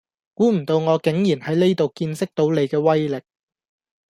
[0.33, 3.21] 估唔到我竟然喺呢度見識到你既威力